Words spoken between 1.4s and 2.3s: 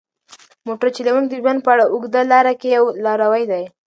ژوند په دې اوږده